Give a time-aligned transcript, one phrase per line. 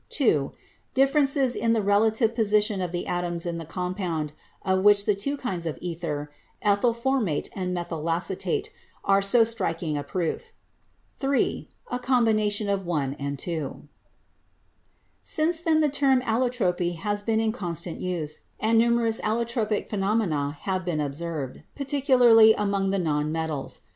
[0.09, 0.51] (2)
[0.95, 4.33] Differences in the relative position of the atoms in the compound,
[4.65, 6.31] of which the two kinds of ether
[6.63, 8.69] (ethyl formate and methylacetate)
[9.03, 10.53] are so striking a proof.
[11.17, 13.87] (3) A combination of (1) and (2)."
[15.21, 20.83] Since then the term allotropy has been in constant use, and numerous allotropic phenomena have
[20.83, 23.81] been observed, 264 CHEMISTRY particularly among the non metals.